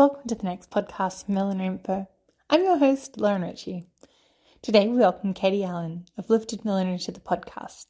[0.00, 2.08] Welcome to the next podcast, Millinery Info.
[2.48, 3.84] I'm your host, Lauren Ritchie.
[4.62, 7.84] Today we welcome Katie Allen of Lifted Millinery to the podcast.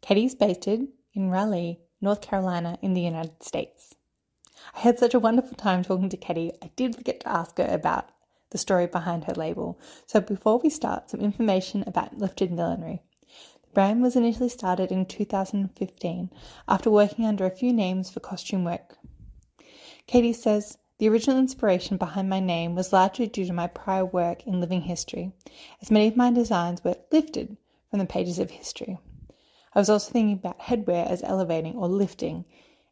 [0.00, 3.94] Katie is based in Raleigh, North Carolina, in the United States.
[4.74, 7.68] I had such a wonderful time talking to Katie, I did forget to ask her
[7.72, 8.08] about
[8.50, 9.78] the story behind her label.
[10.06, 13.00] So before we start, some information about Lifted Millinery.
[13.62, 16.30] The brand was initially started in 2015
[16.66, 18.96] after working under a few names for costume work.
[20.08, 24.46] Katie says, the original inspiration behind my name was largely due to my prior work
[24.46, 25.32] in living history,
[25.80, 27.56] as many of my designs were lifted
[27.90, 28.96] from the pages of history.
[29.74, 32.44] I was also thinking about headwear as elevating or lifting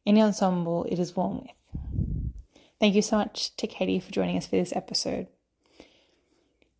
[0.04, 2.32] any ensemble it is worn with.
[2.80, 5.28] Thank you so much to Katie for joining us for this episode.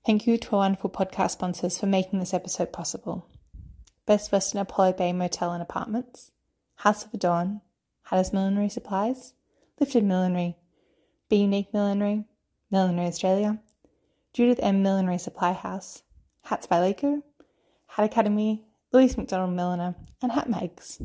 [0.04, 3.24] Thank you to our wonderful podcast sponsors for making this episode possible.
[4.04, 6.32] Best Western Apollo Bay Motel and Apartments,
[6.78, 7.60] House of Adorn,
[8.06, 9.34] Hatters Millinery Supplies,
[9.78, 10.56] Lifted Millinery,
[11.30, 12.24] be Unique Millinery,
[12.72, 13.60] Millinery Australia,
[14.34, 14.82] Judith M.
[14.82, 16.02] Millinery Supply House,
[16.42, 17.22] Hats by Leko,
[17.86, 21.00] Hat Academy, Louise McDonald Milliner, and Hat Mags.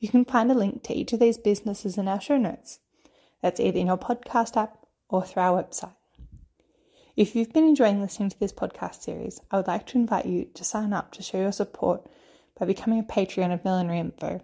[0.00, 2.80] You can find a link to each of these businesses in our show notes.
[3.40, 5.94] That's either in your podcast app or through our website.
[7.14, 10.48] If you've been enjoying listening to this podcast series, I would like to invite you
[10.54, 12.04] to sign up to show your support
[12.58, 14.42] by becoming a Patreon of Millinery Info.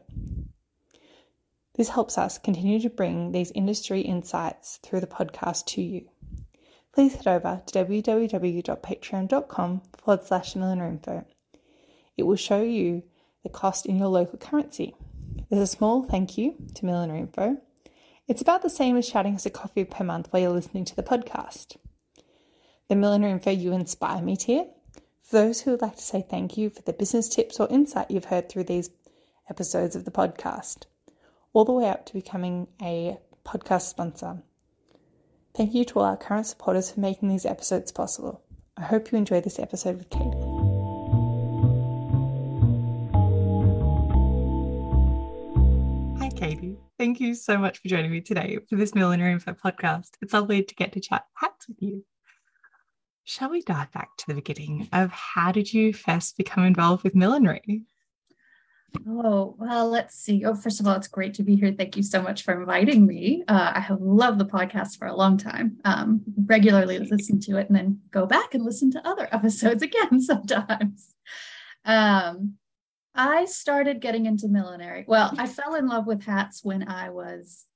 [1.75, 6.11] This helps us continue to bring these industry insights through the podcast to you.
[6.93, 11.25] Please head over to www.patreon.com forward slash info.
[12.19, 13.05] It will show you
[13.43, 14.95] the cost in your local currency.
[15.49, 17.57] There's a small thank you to Millinery Info.
[18.29, 20.95] It's about the same as shouting us a coffee per month while you're listening to
[20.95, 21.79] the podcast.
[22.89, 24.67] The Millinery Info You Inspire Me tier.
[25.23, 28.11] For those who would like to say thank you for the business tips or insight
[28.11, 28.91] you've heard through these
[29.49, 30.85] episodes of the podcast
[31.53, 34.43] all the way up to becoming a podcast sponsor.
[35.55, 38.43] Thank you to all our current supporters for making these episodes possible.
[38.77, 40.31] I hope you enjoy this episode with Katie.
[46.19, 46.79] Hi, Katie.
[46.99, 50.11] Thank you so much for joining me today for this Millinery Info podcast.
[50.23, 52.05] It's lovely to get to chat hats with you.
[53.25, 57.15] Shall we dive back to the beginning of how did you first become involved with
[57.15, 57.83] millinery?
[59.07, 60.45] Oh, well, let's see.
[60.45, 61.73] Oh, first of all, it's great to be here.
[61.77, 63.43] Thank you so much for inviting me.
[63.49, 65.79] Uh, I have loved the podcast for a long time.
[65.85, 70.21] Um, regularly listen to it and then go back and listen to other episodes again
[70.21, 71.15] sometimes.
[71.85, 72.55] Um,
[73.15, 75.05] I started getting into millinery.
[75.07, 77.67] Well, I fell in love with hats when I was,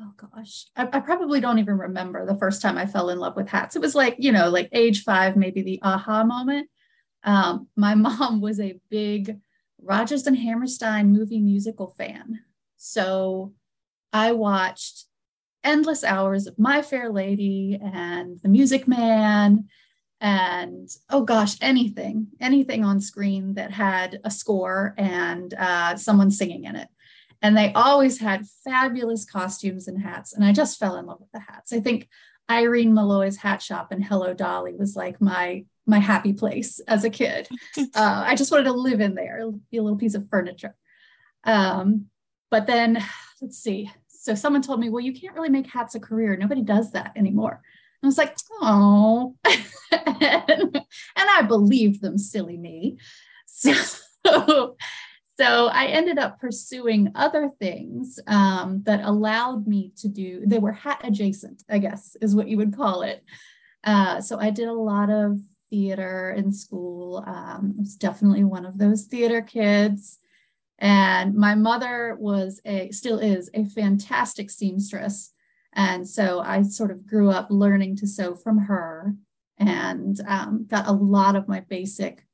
[0.00, 3.36] oh gosh, I, I probably don't even remember the first time I fell in love
[3.36, 3.76] with hats.
[3.76, 6.68] It was like, you know, like age five, maybe the aha moment.
[7.24, 9.38] Um, my mom was a big,
[9.82, 12.40] Rodgers and Hammerstein movie musical fan.
[12.76, 13.52] So
[14.12, 15.06] I watched
[15.64, 19.68] endless hours of My Fair Lady and The Music Man
[20.20, 26.64] and oh gosh, anything, anything on screen that had a score and uh, someone singing
[26.64, 26.88] in it.
[27.42, 30.32] And they always had fabulous costumes and hats.
[30.32, 31.72] And I just fell in love with the hats.
[31.72, 32.08] I think
[32.52, 37.10] Irene Molloy's hat shop and Hello Dolly was like my my happy place as a
[37.10, 37.48] kid.
[37.94, 40.74] Uh, I just wanted to live in there, be a little piece of furniture.
[41.44, 42.06] Um,
[42.50, 43.02] but then,
[43.40, 43.90] let's see.
[44.08, 46.36] So someone told me, well, you can't really make hats a career.
[46.36, 47.60] Nobody does that anymore.
[48.02, 50.82] And I was like, oh, and, and
[51.16, 52.98] I believed them, silly me.
[54.24, 54.76] So,
[55.38, 60.72] so I ended up pursuing other things um, that allowed me to do, they were
[60.72, 63.24] hat adjacent, I guess is what you would call it.
[63.84, 65.40] Uh, so I did a lot of
[65.70, 67.24] theater in school.
[67.26, 70.18] Um, I was definitely one of those theater kids.
[70.78, 75.32] And my mother was a, still is a fantastic seamstress.
[75.72, 79.14] And so I sort of grew up learning to sew from her
[79.58, 82.26] and um, got a lot of my basic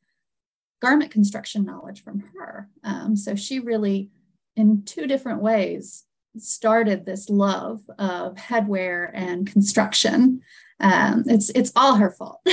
[0.81, 2.69] garment construction knowledge from her.
[2.85, 4.11] Um, so she really,
[4.57, 6.05] in two different ways,
[6.37, 10.43] started this love of headwear and construction.
[10.81, 12.41] Um, it's it's all her fault.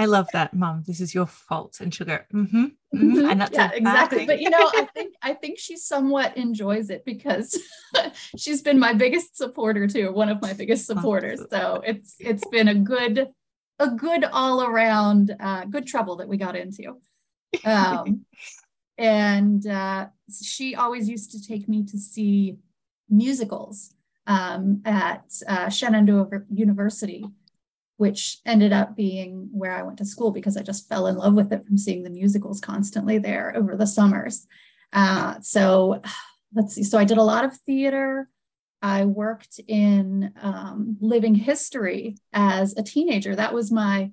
[0.00, 0.82] I love that, Mom.
[0.86, 3.28] This is your fault, and she'll go, mm-hmm, mm-hmm.
[3.28, 4.24] and that's yeah, exactly.
[4.24, 7.60] But you know, I think I think she somewhat enjoys it because
[8.38, 11.42] she's been my biggest supporter too, one of my biggest supporters.
[11.50, 13.28] So it's it's been a good
[13.80, 16.98] a good all around uh, good trouble that we got into.
[17.64, 18.24] Um,
[18.98, 20.06] and uh,
[20.42, 22.58] she always used to take me to see
[23.08, 23.94] musicals
[24.28, 27.24] um, at uh, Shenandoah University
[28.00, 31.34] which ended up being where I went to school because I just fell in love
[31.34, 34.46] with it from seeing the musicals constantly there over the summers.
[34.90, 36.00] Uh, so
[36.54, 36.82] let's see.
[36.82, 38.30] So I did a lot of theater.
[38.82, 43.36] I worked in um, living history as a teenager.
[43.36, 44.10] That was my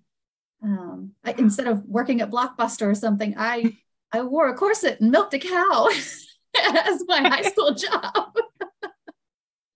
[0.63, 3.77] um, I, instead of working at Blockbuster or something, I
[4.13, 5.89] I wore a corset and milked a cow
[6.55, 8.33] as my high school job.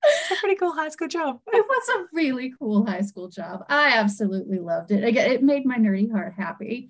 [0.03, 1.41] It's a pretty cool high school job.
[1.47, 3.65] it was a really cool high school job.
[3.69, 5.03] I absolutely loved it.
[5.03, 6.89] Again, it made my nerdy heart happy.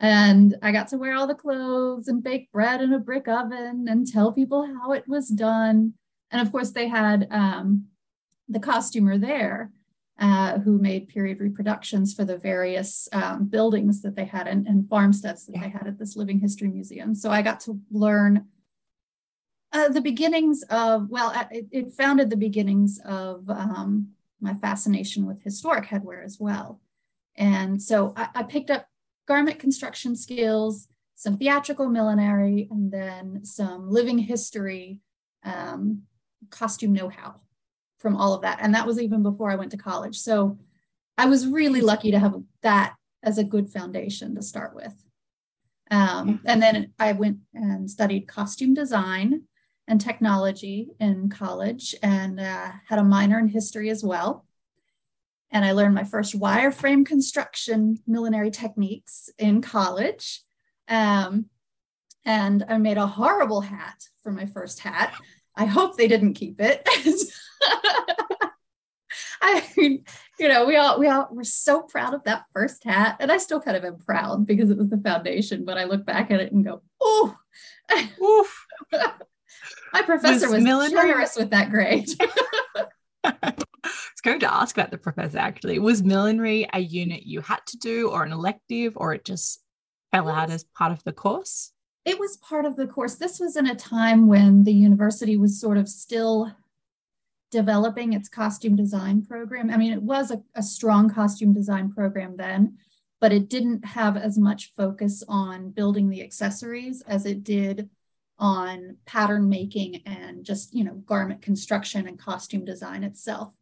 [0.00, 3.86] And I got to wear all the clothes and bake bread in a brick oven
[3.88, 5.94] and tell people how it was done.
[6.32, 7.86] And of course, they had um,
[8.48, 9.70] the costumer there
[10.18, 14.88] uh, who made period reproductions for the various um, buildings that they had and, and
[14.88, 15.62] farmsteads that yeah.
[15.62, 17.14] they had at this living history museum.
[17.14, 18.46] So I got to learn
[19.72, 24.08] uh, the beginnings of, well, it, it founded the beginnings of um,
[24.40, 26.80] my fascination with historic headwear as well.
[27.36, 28.86] And so I, I picked up
[29.26, 35.00] garment construction skills, some theatrical millinery, and then some living history
[35.44, 36.02] um,
[36.52, 37.40] costume know-how
[37.98, 38.58] from all of that.
[38.60, 40.18] And that was even before I went to college.
[40.18, 40.58] So
[41.18, 44.94] I was really lucky to have that as a good foundation to start with.
[45.90, 49.42] Um, and then I went and studied costume design
[49.86, 54.46] and technology in college and uh, had a minor in history as well.
[55.50, 60.42] And I learned my first wireframe construction millinery techniques in college.
[60.88, 61.46] Um,
[62.24, 65.12] and I made a horrible hat for my first hat.
[65.56, 66.88] I hope they didn't keep it.
[69.42, 70.04] I mean,
[70.38, 73.38] you know, we all we all were so proud of that first hat, and I
[73.38, 75.64] still kind of am proud because it was the foundation.
[75.64, 77.36] But I look back at it and go, "Oh,
[78.22, 78.66] oof."
[79.92, 82.08] My professor was, was generous with that grade.
[83.24, 85.78] I was going to ask about the professor actually.
[85.78, 89.62] Was millinery a unit you had to do or an elective or it just
[90.10, 91.72] fell out as part of the course?
[92.04, 93.14] It was part of the course.
[93.14, 96.52] This was in a time when the university was sort of still
[97.50, 99.70] developing its costume design program.
[99.70, 102.78] I mean, it was a, a strong costume design program then,
[103.20, 107.88] but it didn't have as much focus on building the accessories as it did
[108.38, 113.52] on pattern making and just you know garment construction and costume design itself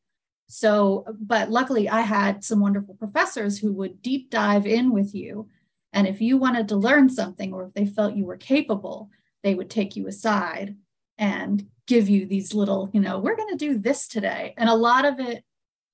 [0.47, 5.47] so but luckily i had some wonderful professors who would deep dive in with you
[5.93, 9.11] and if you wanted to learn something or if they felt you were capable
[9.43, 10.77] they would take you aside
[11.19, 14.75] and give you these little you know we're going to do this today and a
[14.75, 15.45] lot of it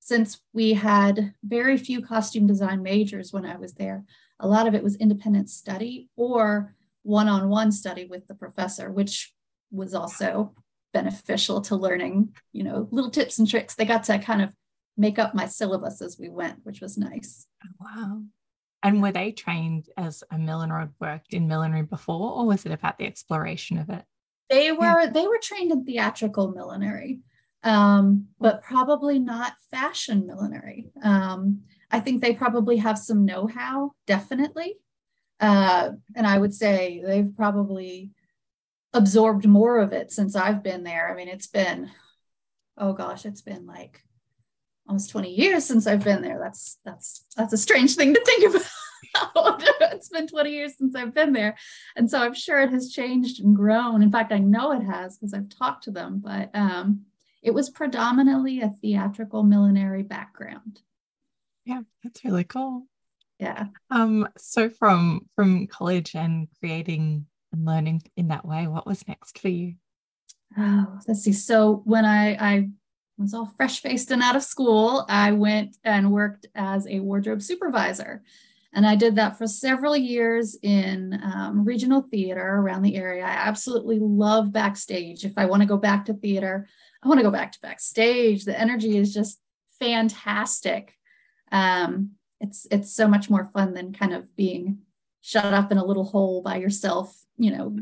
[0.01, 4.05] since we had very few costume design majors when i was there
[4.41, 6.75] a lot of it was independent study or
[7.07, 9.33] one-on-one study with the professor, which
[9.71, 10.53] was also
[10.93, 13.75] beneficial to learning, you know, little tips and tricks.
[13.75, 14.53] They got to kind of
[14.97, 17.47] make up my syllabus as we went, which was nice.
[17.65, 18.23] Oh, wow.
[18.83, 22.73] And were they trained as a milliner or worked in millinery before, or was it
[22.73, 24.05] about the exploration of it?
[24.49, 25.11] They were yeah.
[25.11, 27.21] they were trained in theatrical millinery,
[27.65, 30.91] um, but probably not fashion millinery.
[31.03, 34.77] Um, I think they probably have some know-how, definitely,
[35.41, 38.13] uh, and I would say they've probably
[38.93, 41.11] absorbed more of it since I've been there.
[41.11, 41.91] I mean, it's been,
[42.79, 44.01] oh gosh, it's been like
[44.89, 46.39] almost 20 years since I've been there.
[46.39, 49.63] That's that's that's a strange thing to think about.
[49.93, 51.57] it's been 20 years since I've been there.
[51.97, 54.03] And so I'm sure it has changed and grown.
[54.03, 57.03] In fact, I know it has because I've talked to them, but um,
[57.43, 60.81] it was predominantly a theatrical millinery background.
[61.65, 62.87] Yeah, that's really cool
[63.39, 69.07] yeah um so from from college and creating and learning in that way what was
[69.07, 69.75] next for you
[70.59, 72.69] oh let's see so when i i
[73.19, 75.05] was all fresh faced and out of school.
[75.09, 78.23] I went and worked as a wardrobe supervisor.
[78.73, 83.25] And i did that for several years in um, regional theater around the area.
[83.25, 85.25] I absolutely love backstage.
[85.25, 86.69] If i want to go back to theater
[87.03, 88.45] i want to go back to backstage.
[88.45, 89.41] The energy is just
[89.79, 90.95] fantastic.
[91.53, 94.79] Um, it's it's so much more fun than kind of being
[95.23, 97.77] shut up in a little hole by yourself you know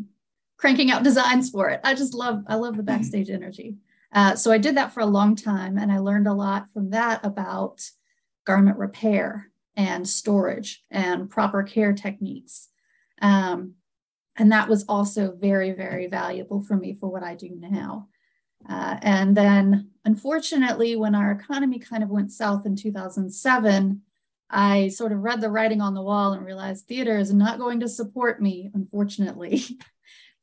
[0.59, 1.81] cranking out designs for it.
[1.83, 2.87] I just love i love the mm-hmm.
[2.87, 3.79] backstage energy
[4.15, 6.91] uh, so i did that for a long time and i learned a lot from
[6.91, 7.81] that about
[8.47, 12.69] garment repair and storage and proper care techniques
[13.21, 13.75] um,
[14.37, 18.09] and that was also very very valuable for me for what i do now
[18.69, 24.01] uh, and then unfortunately when our economy kind of went south in 2007
[24.51, 27.81] I sort of read the writing on the wall and realized theater is not going
[27.81, 29.65] to support me, unfortunately.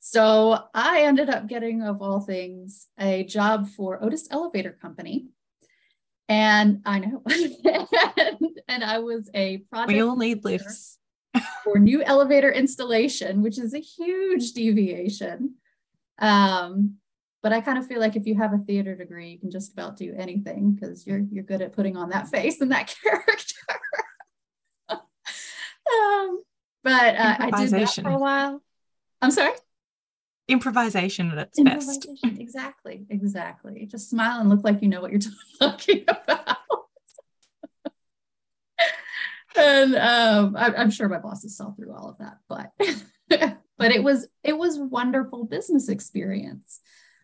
[0.03, 5.27] so I ended up getting, of all things, a job for Otis Elevator Company.
[6.27, 7.21] And I know,
[8.67, 9.93] and, I was a project.
[9.93, 10.97] We all need lifts
[11.63, 15.55] for new elevator installation, which is a huge deviation.
[16.17, 16.95] Um,
[17.43, 19.71] but I kind of feel like if you have a theater degree, you can just
[19.71, 23.55] about do anything because you're you're good at putting on that face and that character.
[24.89, 26.41] um,
[26.83, 28.63] but uh, I did that for a while.
[29.21, 29.53] I'm sorry.
[30.51, 32.07] Improvisation at its best.
[32.23, 33.85] Exactly, exactly.
[33.85, 35.21] Just smile and look like you know what you're
[35.59, 36.57] talking about.
[39.57, 42.71] and um, I, I'm sure my bosses saw through all of that, but
[43.77, 46.79] but it was it was wonderful business experience.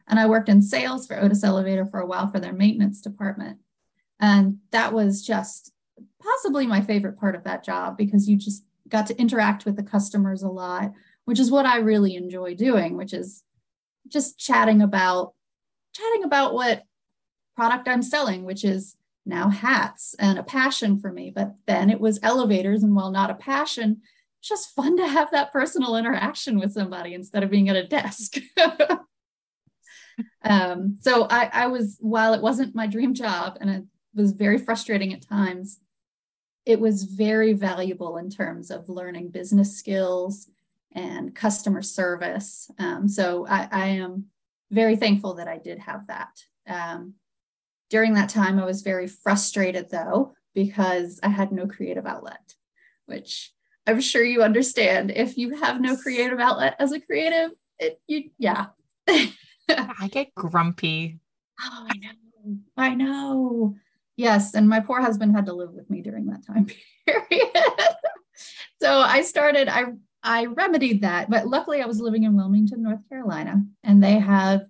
[0.08, 3.60] And I worked in sales for Otis Elevator for a while for their maintenance department.
[4.20, 5.74] And that was just
[6.22, 9.84] possibly my favorite part of that job because you just got to interact with the
[9.84, 10.94] customers a lot,
[11.28, 13.44] which is what I really enjoy doing, which is
[14.08, 15.34] just chatting about
[15.94, 16.84] chatting about what
[17.54, 21.34] product I'm selling, which is now hats and a passion for me.
[21.36, 24.04] But then it was elevators, and while not a passion,
[24.42, 28.38] just fun to have that personal interaction with somebody instead of being at a desk.
[30.46, 33.84] um, so I, I was, while it wasn't my dream job and it
[34.16, 35.82] was very frustrating at times,
[36.66, 40.48] it was very valuable in terms of learning business skills
[40.94, 42.72] and customer service.
[42.80, 44.26] Um, so I, I, am
[44.72, 46.42] very thankful that I did have that.
[46.68, 47.16] Um,
[47.90, 52.56] during that time, I was very frustrated though, because I had no creative outlet,
[53.06, 53.54] which
[53.86, 55.12] I'm sure you understand.
[55.12, 58.68] If you have no creative outlet as a creative, it, you, yeah.
[59.08, 61.20] I get grumpy.
[61.62, 62.58] Oh, I know.
[62.76, 63.76] I know.
[64.16, 64.56] Yes.
[64.56, 66.68] And my poor husband had to live with me during that time
[67.08, 67.52] period.
[68.82, 69.86] so I started, I
[70.24, 74.66] I remedied that, but luckily I was living in Wilmington, North Carolina, and they have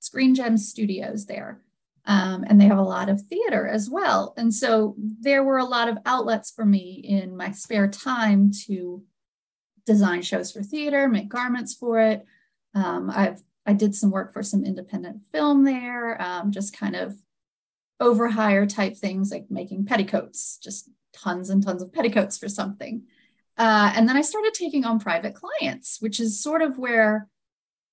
[0.00, 1.60] Screen Gem Studios there.
[2.06, 4.32] Um, and they have a lot of theater as well.
[4.36, 9.04] And so there were a lot of outlets for me in my spare time to
[9.84, 12.24] design shows for theater, make garments for it.
[12.74, 17.16] Um, I've I did some work for some independent film there, um, just kind of
[18.00, 23.02] overhire type things like making petticoats, just tons and tons of petticoats for something.
[23.60, 27.28] Uh, and then I started taking on private clients, which is sort of where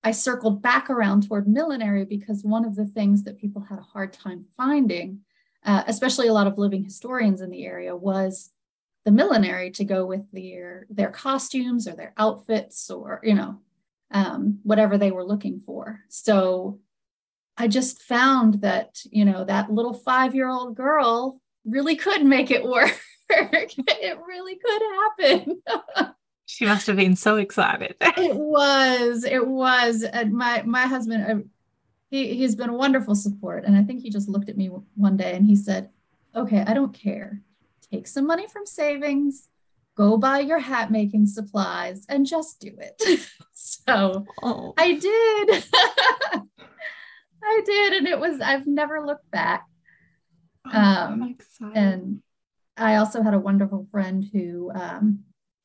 [0.02, 3.82] I circled back around toward millinery because one of the things that people had a
[3.82, 5.20] hard time finding,
[5.66, 8.50] uh, especially a lot of living historians in the area, was
[9.04, 13.60] the millinery to go with their their costumes or their outfits or you know
[14.10, 16.00] um, whatever they were looking for.
[16.08, 16.80] So
[17.58, 22.50] I just found that, you know, that little five year old girl really could make
[22.50, 22.98] it work.
[23.30, 24.82] it really could
[25.18, 26.14] happen.
[26.46, 27.96] she must have been so excited.
[28.00, 30.02] it was, it was.
[30.02, 31.44] And my, my husband, uh,
[32.10, 33.64] he, he's been a wonderful support.
[33.64, 35.90] And I think he just looked at me one day and he said,
[36.34, 37.42] okay, I don't care.
[37.92, 39.48] Take some money from savings,
[39.94, 43.30] go buy your hat making supplies and just do it.
[43.52, 44.74] so oh.
[44.78, 45.64] I did.
[47.42, 47.92] I did.
[47.94, 49.66] And it was, I've never looked back.
[50.66, 51.36] Oh, um,
[51.74, 52.22] and
[52.78, 55.20] I also had a wonderful friend who um,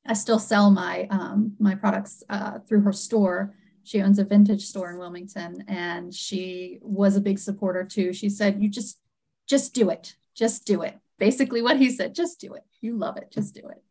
[0.06, 3.56] I still sell my um, my products uh, through her store.
[3.84, 8.14] She owns a vintage store in Wilmington, and she was a big supporter too.
[8.14, 9.00] She said, "You just
[9.48, 12.64] just do it, just do it." Basically, what he said, "Just do it.
[12.82, 13.84] You love it, just do it."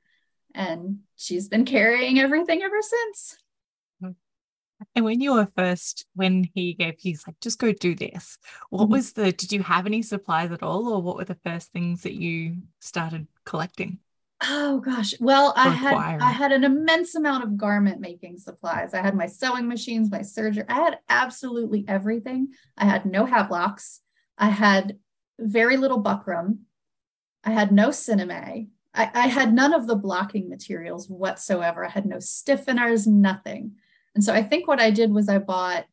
[0.54, 3.36] and she's been carrying everything ever since.
[4.94, 8.38] And when you were first, when he gave, he's like, just go do this.
[8.68, 8.92] What mm-hmm.
[8.92, 10.88] was the, did you have any supplies at all?
[10.88, 13.98] Or what were the first things that you started collecting?
[14.44, 15.14] Oh gosh.
[15.20, 18.92] Well, I had I had an immense amount of garment making supplies.
[18.92, 20.64] I had my sewing machines, my serger.
[20.68, 22.48] I had absolutely everything.
[22.76, 24.00] I had no hat blocks.
[24.36, 24.98] I had
[25.38, 26.58] very little buckram.
[27.44, 28.66] I had no sinamay.
[28.94, 31.84] I, I had none of the blocking materials whatsoever.
[31.84, 33.76] I had no stiffeners, nothing.
[34.14, 35.86] And so I think what I did was I bought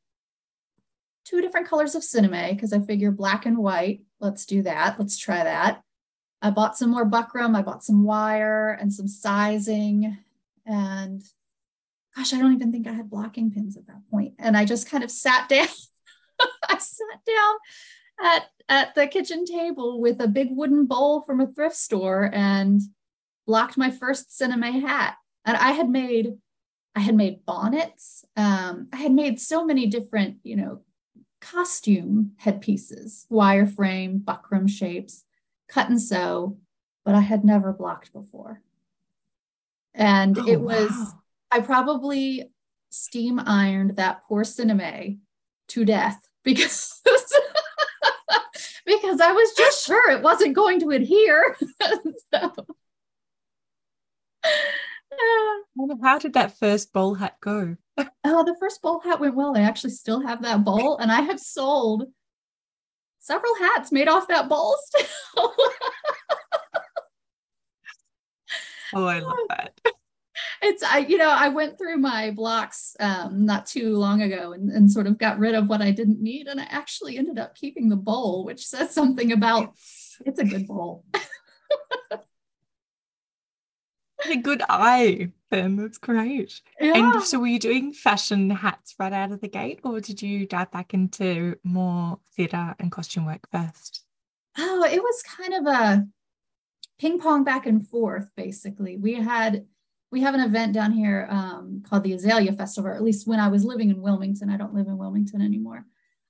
[1.25, 4.01] two different colors of sinamay because I figure black and white.
[4.19, 4.99] Let's do that.
[4.99, 5.81] Let's try that.
[6.41, 7.55] I bought some more buckram.
[7.55, 10.17] I bought some wire and some sizing.
[10.65, 11.21] And
[12.15, 14.33] gosh, I don't even think I had blocking pins at that point.
[14.39, 15.67] And I just kind of sat down.
[16.69, 17.55] I sat down
[18.33, 22.81] at at the kitchen table with a big wooden bowl from a thrift store and
[23.47, 25.15] blocked my first sinamay hat.
[25.43, 26.37] And I had made
[26.99, 28.25] I had made bonnets.
[28.35, 30.81] Um, I had made so many different, you know,
[31.39, 35.23] costume headpieces, wireframe, buckram shapes,
[35.69, 36.57] cut and sew,
[37.05, 38.61] but I had never blocked before.
[39.93, 41.13] And oh, it was, wow.
[41.51, 42.51] I probably
[42.89, 45.19] steam ironed that poor sinamay
[45.69, 47.01] to death because
[48.85, 51.55] because I was just sure it wasn't going to adhere.
[52.33, 52.65] so.
[56.01, 57.77] How did that first bowl hat go?
[58.23, 59.55] Oh, the first bowl hat went well.
[59.55, 62.05] I actually still have that bowl, and I have sold
[63.19, 65.05] several hats made off that bowl still.
[68.95, 69.79] oh, I love that.
[70.61, 74.69] It's I, you know, I went through my blocks um, not too long ago and,
[74.69, 77.55] and sort of got rid of what I didn't need, and I actually ended up
[77.55, 79.73] keeping the bowl, which says something about
[80.25, 81.05] it's a good bowl.
[84.27, 86.61] a good eye, then that's great.
[86.79, 86.93] Yeah.
[86.95, 90.45] And so, were you doing fashion hats right out of the gate, or did you
[90.45, 94.03] dive back into more theatre and costume work first?
[94.57, 96.07] Oh, it was kind of a
[96.99, 98.29] ping pong back and forth.
[98.35, 99.65] Basically, we had
[100.11, 102.89] we have an event down here um, called the Azalea Festival.
[102.89, 105.85] Or at least when I was living in Wilmington, I don't live in Wilmington anymore.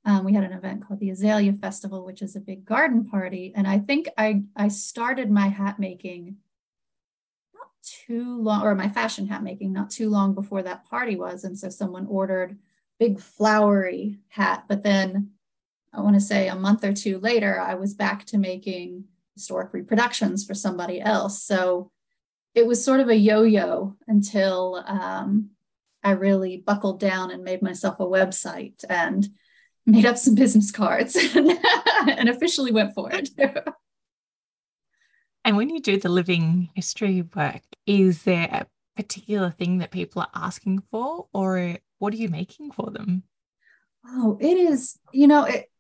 [0.06, 3.54] Um, we had an event called the Azalea Festival, which is a big garden party,
[3.56, 6.38] and I think I I started my hat making
[8.06, 11.44] too long, or my fashion hat making, not too long before that party was.
[11.44, 12.58] And so someone ordered
[13.00, 14.66] big flowery hat.
[14.68, 15.32] But then
[15.94, 19.06] I want to say a month or two later, I was back to making
[19.36, 21.42] historic reproductions for somebody else.
[21.44, 21.92] So
[22.56, 25.52] it was sort of a yo-yo until um,
[26.04, 29.28] I really buckled down and made myself a website and
[29.86, 33.30] made up some business cards and officially went for it.
[35.46, 40.22] And when you do the living history work, is there a particular thing that people
[40.22, 43.24] are asking for, or what are you making for them?
[44.06, 45.72] Oh, it is, you know, it,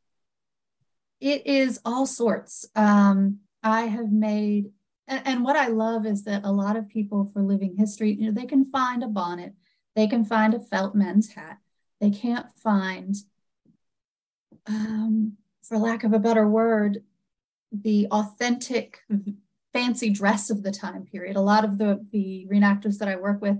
[1.19, 2.67] it is all sorts.
[2.75, 4.71] Um, I have made,
[5.07, 8.27] and, and what I love is that a lot of people for living history, you
[8.27, 9.53] know, they can find a bonnet,
[9.95, 11.57] they can find a felt men's hat,
[11.99, 13.15] they can't find,
[14.65, 17.03] um, for lack of a better word,
[17.71, 19.01] the authentic
[19.73, 21.35] fancy dress of the time period.
[21.35, 23.57] A lot of the, the reenactors that I work with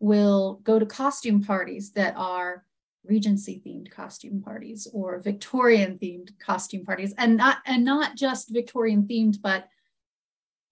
[0.00, 2.64] will go to costume parties that are
[3.04, 9.04] Regency themed costume parties or Victorian themed costume parties, and not and not just Victorian
[9.04, 9.68] themed, but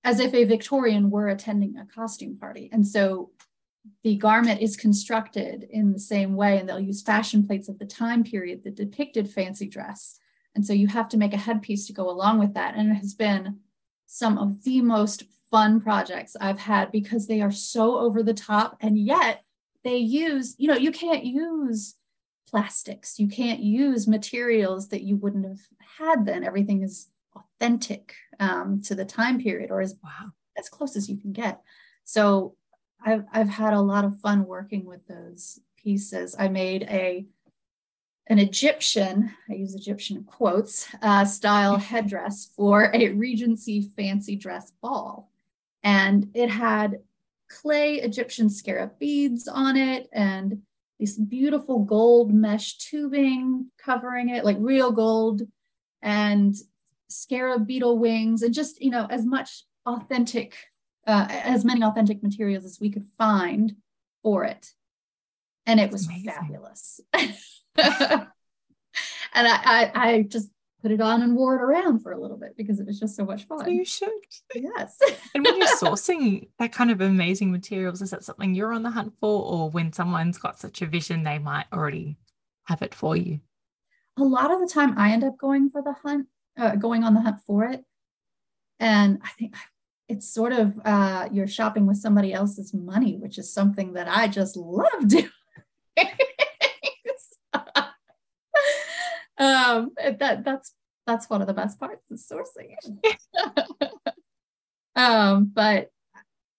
[0.05, 2.69] as if a Victorian were attending a costume party.
[2.73, 3.31] And so
[4.05, 7.87] the garment is constructed in the same way, and they'll use fashion plates of the
[7.87, 10.19] time period that depicted fancy dress.
[10.55, 12.75] And so you have to make a headpiece to go along with that.
[12.77, 13.61] And it has been
[14.07, 18.77] some of the most fun projects I've had because they are so over the top
[18.81, 19.43] and yet
[19.85, 21.95] they use, you know, you can't use
[22.49, 25.61] plastics, you can't use materials that you wouldn't have
[25.99, 26.45] had then.
[26.45, 31.17] Everything is authentic um, to the time period or as wow as close as you
[31.17, 31.61] can get.
[32.05, 32.57] So
[33.05, 36.35] I've I've had a lot of fun working with those pieces.
[36.39, 37.27] I made a
[38.29, 45.31] an Egyptian, I use Egyptian quotes, uh, style headdress for a Regency fancy dress ball.
[45.83, 47.01] And it had
[47.49, 50.63] clay Egyptian scarab beads on it and
[50.99, 55.43] this beautiful gold mesh tubing covering it, like real gold,
[56.03, 56.55] and
[57.09, 60.57] scarab beetle wings, and just, you know, as much authentic,
[61.07, 63.77] uh, as many authentic materials as we could find
[64.23, 64.73] for it.
[65.67, 67.01] And it was fabulous.
[69.35, 70.51] and I, I, I just
[70.83, 73.17] put it on and wore it around for a little bit because it was just
[73.17, 73.65] so much fun.
[73.65, 74.09] So you should.
[74.55, 74.99] Yes.
[75.35, 78.91] and when you're sourcing that kind of amazing materials, is that something you're on the
[78.91, 82.19] hunt for, or when someone's got such a vision, they might already
[82.65, 83.41] have it for you?
[84.19, 87.15] A lot of the time, I end up going for the hunt, uh, going on
[87.15, 87.85] the hunt for it,
[88.81, 89.55] and I think
[90.09, 94.29] it's sort of uh, you're shopping with somebody else's money, which is something that I
[94.29, 95.31] just love doing.
[99.39, 100.75] Um, that that's
[101.07, 102.77] that's one of the best parts is sourcing.
[104.97, 105.91] um, but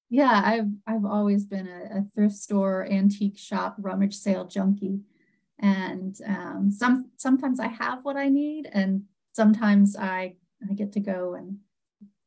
[0.09, 5.01] yeah, I've I've always been a, a, thrift store, antique shop, rummage sale junkie,
[5.59, 10.35] and um, some sometimes I have what I need, and sometimes I
[10.69, 11.57] I get to go and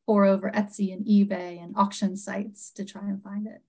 [0.05, 3.61] pour over Etsy and eBay and auction sites to try and find it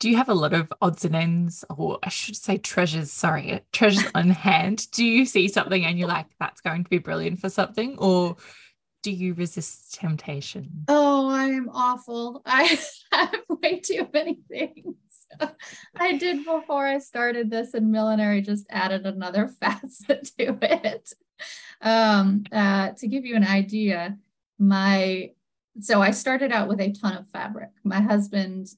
[0.00, 3.60] do you have a lot of odds and ends, or I should say treasures, sorry,
[3.70, 4.90] treasures on hand?
[4.92, 7.98] Do you see something and you're like, that's going to be brilliant for something?
[7.98, 8.36] Or
[9.02, 10.84] do you resist temptation?
[10.88, 12.40] Oh, I'm awful.
[12.46, 12.78] I
[13.12, 14.96] have way too many things.
[15.96, 21.12] I did before I started this, and millinery just added another facet to it.
[21.82, 24.16] Um, uh, to give you an idea,
[24.58, 25.32] my
[25.78, 27.70] so I started out with a ton of fabric.
[27.84, 28.68] My husband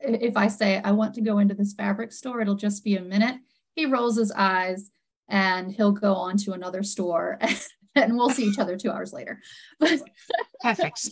[0.00, 3.02] if I say, I want to go into this fabric store, it'll just be a
[3.02, 3.36] minute.
[3.74, 4.90] He rolls his eyes
[5.28, 7.38] and he'll go on to another store
[7.94, 9.40] and we'll see each other two hours later.
[10.62, 11.08] Perfect.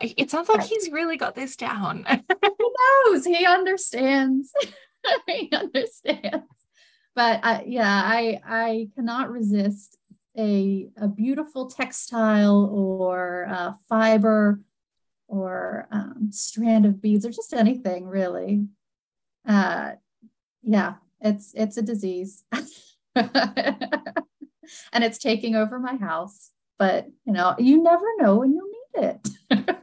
[0.00, 2.04] It sounds like he's really got this down.
[2.08, 2.70] he
[3.06, 4.52] knows, he understands.
[5.26, 6.46] he understands.
[7.14, 9.98] But I, yeah, I I cannot resist
[10.38, 14.60] a a beautiful textile or uh, fiber
[15.32, 18.66] or um, strand of beads or just anything really.
[19.48, 19.92] Uh,
[20.62, 22.44] yeah, it's it's a disease,
[23.16, 23.32] and
[24.92, 26.50] it's taking over my house.
[26.78, 29.78] But you know, you never know when you'll need it.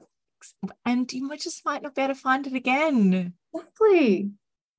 [0.86, 3.34] and you might just might not be able to find it again.
[3.54, 4.32] Exactly.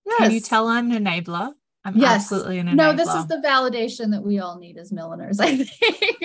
[0.06, 0.18] Yes.
[0.18, 1.52] Can you tell I'm an enabler?
[1.84, 2.22] I'm yes.
[2.22, 2.76] absolutely an enabler.
[2.76, 6.18] No, this is the validation that we all need as milliners, I think.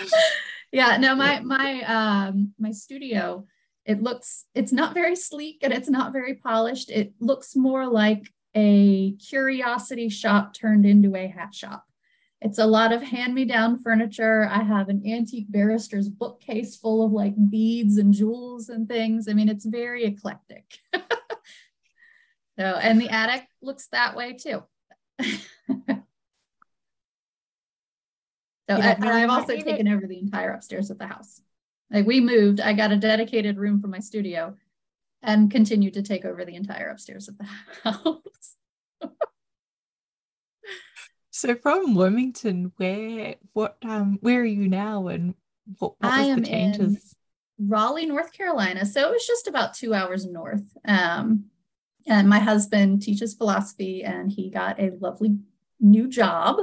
[0.76, 3.46] yeah, no, my my um my studio,
[3.86, 6.90] it looks it's not very sleek and it's not very polished.
[6.90, 11.84] It looks more like a curiosity shop turned into a hat shop.
[12.42, 14.46] It's a lot of hand-me-down furniture.
[14.52, 19.28] I have an antique barrister's bookcase full of like beads and jewels and things.
[19.28, 20.78] I mean, it's very eclectic.
[20.92, 21.02] so,
[22.58, 24.62] and the attic looks that way too.
[28.68, 31.40] so, I, have also taken over the entire upstairs of the house.
[31.90, 34.56] Like we moved, I got a dedicated room for my studio
[35.22, 37.44] and continued to take over the entire upstairs of the
[37.84, 38.56] house.
[41.36, 45.34] So from Wilmington, where what um where are you now and
[45.78, 47.14] what, what I am the changes?
[47.58, 48.86] In Raleigh, North Carolina.
[48.86, 50.64] So it was just about two hours north.
[50.86, 51.44] Um,
[52.06, 55.36] and my husband teaches philosophy and he got a lovely
[55.78, 56.56] new job.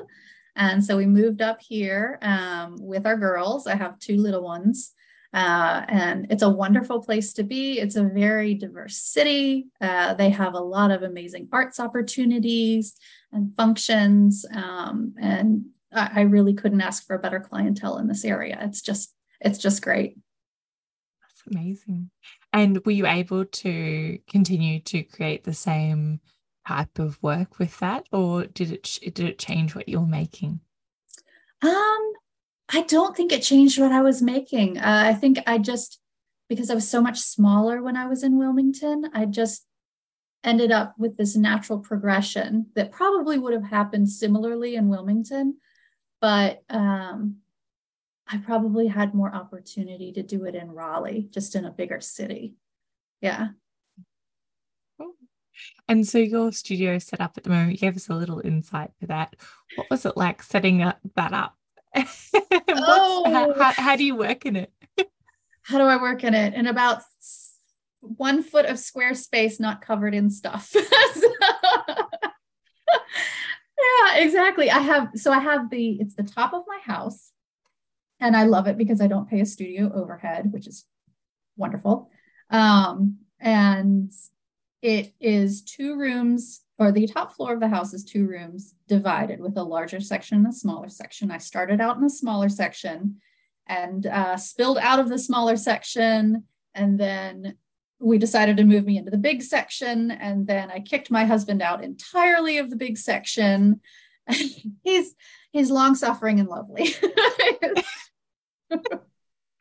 [0.55, 3.67] And so we moved up here um, with our girls.
[3.67, 4.93] I have two little ones.
[5.33, 7.79] Uh, and it's a wonderful place to be.
[7.79, 9.65] It's a very diverse city.
[9.81, 12.95] Uh, they have a lot of amazing arts opportunities
[13.31, 14.45] and functions.
[14.53, 18.59] Um, and I, I really couldn't ask for a better clientele in this area.
[18.61, 20.19] It's just, it's just great.
[21.21, 22.11] That's amazing.
[22.51, 26.19] And were you able to continue to create the same
[26.67, 30.59] type of work with that, or did it did it change what you're making?
[31.61, 32.13] Um,
[32.69, 34.77] I don't think it changed what I was making.
[34.77, 35.99] Uh, I think I just
[36.49, 39.65] because I was so much smaller when I was in Wilmington, I just
[40.43, 45.57] ended up with this natural progression that probably would have happened similarly in Wilmington,
[46.19, 47.37] but um,
[48.27, 52.55] I probably had more opportunity to do it in Raleigh, just in a bigger city.
[53.21, 53.49] Yeah.
[55.87, 58.91] And so your studio set up at the moment, you gave us a little insight
[58.99, 59.35] for that.
[59.75, 61.55] What was it like setting up that up?
[61.95, 63.23] oh.
[63.25, 64.71] how, how, how do you work in it?
[65.63, 66.53] how do I work in it?
[66.53, 67.01] In about
[68.01, 70.67] one foot of square space not covered in stuff.
[70.67, 70.81] so,
[72.91, 74.69] yeah, exactly.
[74.69, 77.31] I have so I have the it's the top of my house,
[78.19, 80.85] and I love it because I don't pay a studio overhead, which is
[81.55, 82.09] wonderful.
[82.49, 84.11] Um, and
[84.83, 89.39] it is two rooms, or the top floor of the house is two rooms divided
[89.39, 91.31] with a larger section and a smaller section.
[91.31, 93.21] I started out in the smaller section
[93.65, 96.43] and uh, spilled out of the smaller section.
[96.75, 97.55] And then
[97.99, 100.11] we decided to move me into the big section.
[100.11, 103.79] And then i kicked my husband out entirely of the big section.
[104.83, 105.15] He's
[105.51, 106.93] he's long suffering and lovely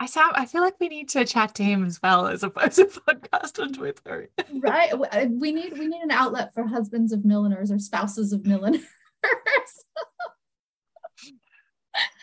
[0.02, 2.50] I sound, I feel like we need to chat to him as well as a,
[2.60, 4.28] as a podcast on Twitter.
[4.52, 4.92] right.
[4.92, 8.82] Uh, we need we need an outlet for husbands of milliners or spouses of milliners.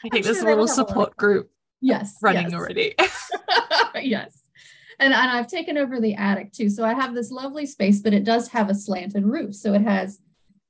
[0.03, 2.53] I think there's a little support group yes running yes.
[2.53, 2.95] already.
[4.01, 4.41] yes
[4.99, 6.69] and, and I've taken over the attic too.
[6.69, 9.55] So I have this lovely space, but it does have a slanted roof.
[9.55, 10.19] So it has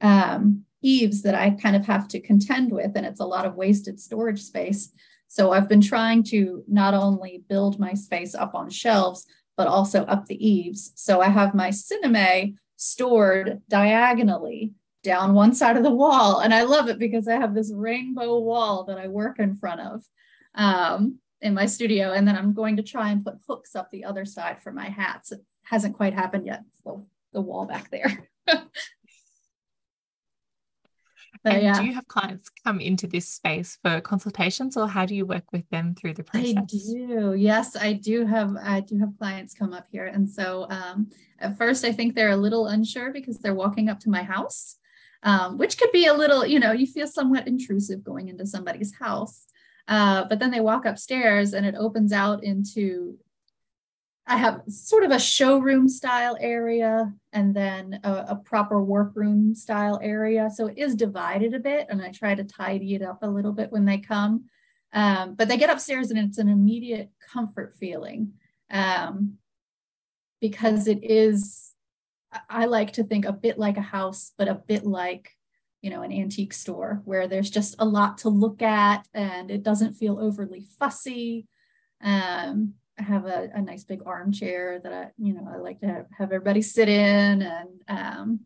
[0.01, 3.55] um, eaves that I kind of have to contend with, and it's a lot of
[3.55, 4.91] wasted storage space.
[5.29, 10.03] So I've been trying to not only build my space up on shelves, but also
[10.03, 10.91] up the eaves.
[10.95, 16.39] So I have my sinamay stored diagonally down one side of the wall.
[16.39, 19.79] And I love it because I have this rainbow wall that I work in front
[19.79, 20.03] of.
[20.55, 22.11] Um, in my studio.
[22.11, 24.89] And then I'm going to try and put hooks up the other side for my
[24.89, 25.31] hats.
[25.31, 26.63] It hasn't quite happened yet.
[26.83, 28.29] So the wall back there.
[31.43, 31.79] but, and yeah.
[31.79, 35.51] do you have clients come into this space for consultations or how do you work
[35.51, 36.55] with them through the process?
[36.57, 37.35] I do.
[37.37, 40.05] Yes, I do have I do have clients come up here.
[40.05, 43.99] And so um, at first I think they're a little unsure because they're walking up
[44.01, 44.75] to my house.
[45.21, 48.95] Um, which could be a little, you know, you feel somewhat intrusive going into somebody's
[48.95, 49.47] house.
[49.85, 53.17] Uh, but then they walk upstairs and it opens out into
[54.29, 59.99] I have sort of a showroom style area and then a, a, proper workroom style
[60.03, 60.51] area.
[60.53, 63.51] So it is divided a bit, and I try to tidy it up a little
[63.51, 64.45] bit when they come.
[64.93, 68.33] Um, but they get upstairs and it's an immediate comfort feeling
[68.69, 69.37] um,
[70.39, 71.73] because it is
[72.47, 75.31] I like to think a bit like a house, but a bit like
[75.81, 79.63] you know an antique store where there's just a lot to look at and it
[79.63, 81.47] doesn't feel overly fussy
[82.03, 85.87] um, I have a, a, nice big armchair that I, you know, I like to
[85.87, 88.39] have, have everybody sit in and um,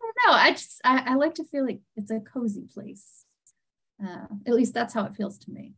[0.00, 0.32] don't know.
[0.32, 3.24] I just I, I, like to feel like it's a cozy place.
[4.02, 5.74] Uh, at least that's how it feels to me.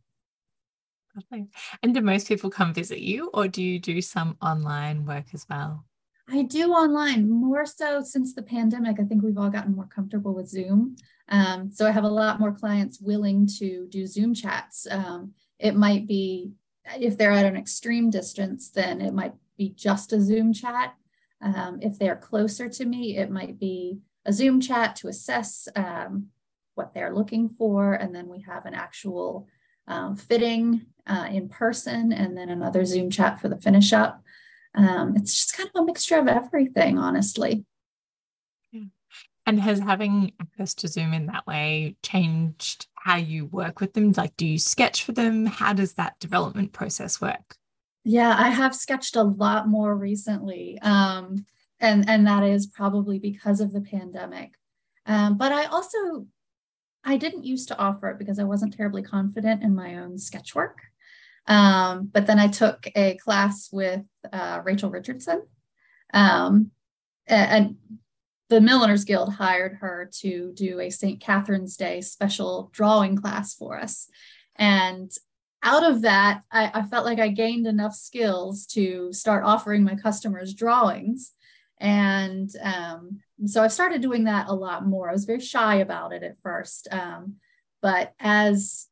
[1.83, 5.47] And do most people come visit you, or do you do some online work as
[5.49, 5.85] well?
[6.29, 8.99] I do online more so since the pandemic.
[9.01, 10.97] I think we've all gotten more comfortable with Zoom.
[11.29, 14.87] Um, so I have a lot more clients willing to do Zoom chats.
[14.91, 16.51] Um, it might be
[16.99, 20.95] if they're at an extreme distance, then it might be just a Zoom chat.
[21.41, 26.29] Um, if they're closer to me, it might be a Zoom chat to assess um,
[26.75, 27.95] what they're looking for.
[27.95, 29.49] And then we have an actual
[29.87, 34.23] um, fitting uh, in person and then another Zoom chat for the finish up.
[34.75, 37.65] Um, it's just kind of a mixture of everything, honestly.
[39.47, 44.11] And has having access to Zoom in that way changed how you work with them?
[44.17, 45.47] Like, do you sketch for them?
[45.47, 47.55] How does that development process work?
[48.03, 50.81] Yeah, I have sketched a lot more recently.
[50.83, 51.47] Um,
[51.79, 54.55] and, and that is probably because of the pandemic.
[55.07, 56.27] Um, but I also,
[57.05, 60.57] I didn't used to offer it because I wasn't terribly confident in my own sketch
[60.57, 60.79] work.
[61.47, 65.43] Um, but then I took a class with uh, Rachel Richardson.
[66.13, 66.73] Um,
[67.29, 67.77] and
[68.49, 71.21] the Milliners Guild hired her to do a St.
[71.21, 74.09] Catherine's Day special drawing class for us.
[74.55, 75.11] And
[75.63, 79.97] out of that, I, I, felt like I gained enough skills to start offering my
[79.97, 81.33] customers drawings.
[81.81, 85.09] And um, so I started doing that a lot more.
[85.09, 86.89] I was very shy about it at first.
[86.93, 87.37] Um,
[87.83, 88.87] but as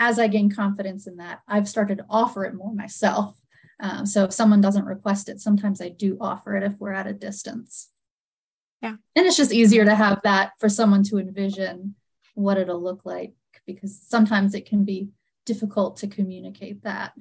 [0.00, 3.36] as I gained confidence in that, I've started to offer it more myself.
[3.80, 7.08] Um, so if someone doesn't request it, sometimes I do offer it if we're at
[7.08, 7.88] a distance.
[8.82, 8.96] Yeah.
[9.16, 11.96] And it's just easier to have that for someone to envision
[12.34, 13.34] what it'll look like
[13.66, 15.08] because sometimes it can be
[15.44, 17.12] difficult to communicate that.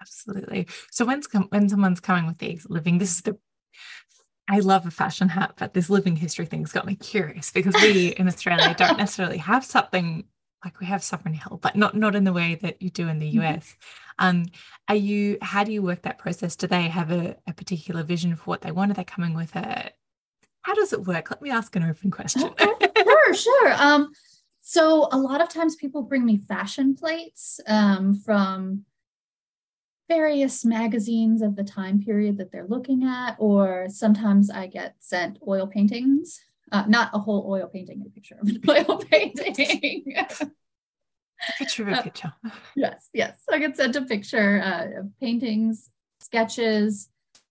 [0.00, 0.68] Absolutely.
[0.90, 3.38] So when's com- when someone's coming with the living, this is the
[4.48, 8.08] I love a fashion hat, but this living history thing's got me curious because we
[8.16, 10.24] in Australia don't necessarily have something
[10.64, 13.18] like we have Sovereign Hill, but not not in the way that you do in
[13.18, 13.66] the US.
[13.66, 14.05] Mm-hmm.
[14.18, 14.46] Um,
[14.88, 15.38] are you?
[15.42, 16.56] How do you work that process?
[16.56, 18.90] Do they have a, a particular vision for what they want?
[18.90, 19.90] Are they coming with a?
[20.62, 21.30] How does it work?
[21.30, 22.50] Let me ask an open question.
[22.58, 23.72] sure, sure.
[23.74, 24.12] Um,
[24.60, 28.84] so a lot of times people bring me fashion plates um, from
[30.08, 35.38] various magazines of the time period that they're looking at, or sometimes I get sent
[35.46, 36.40] oil paintings
[36.72, 40.14] uh, not a whole oil painting, a picture of an oil painting.
[41.58, 42.32] Picture of a uh, picture.
[42.44, 43.42] Uh, yes, yes.
[43.50, 47.08] I get sent a picture uh, of paintings, sketches.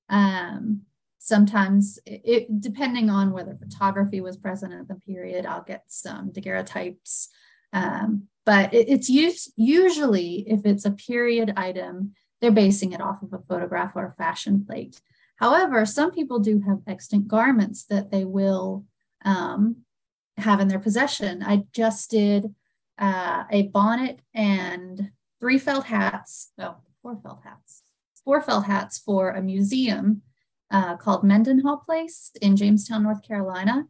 [0.09, 0.81] Um,
[1.17, 7.29] sometimes, it, depending on whether photography was present at the period, I'll get some daguerreotypes.
[7.73, 13.21] Um, but it, it's used, usually, if it's a period item, they're basing it off
[13.23, 15.01] of a photograph or a fashion plate.
[15.37, 18.85] However, some people do have extant garments that they will
[19.23, 19.77] um,
[20.37, 21.43] have in their possession.
[21.43, 22.53] I just did
[22.97, 27.83] uh, a bonnet and three felt hats, no, four felt hats,
[28.23, 30.21] four felt hats for a museum
[30.71, 33.85] uh, called Mendenhall Place in Jamestown, North Carolina.